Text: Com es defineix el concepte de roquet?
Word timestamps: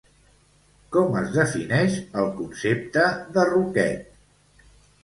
Com 0.95 1.17
es 1.19 1.29
defineix 1.35 1.99
el 2.23 2.33
concepte 2.41 3.07
de 3.39 3.47
roquet? 3.53 4.15